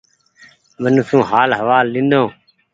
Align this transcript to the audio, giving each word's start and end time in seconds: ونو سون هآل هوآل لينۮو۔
ونو 0.81 1.01
سون 1.09 1.21
هآل 1.29 1.49
هوآل 1.59 1.85
لينۮو۔ 1.93 2.23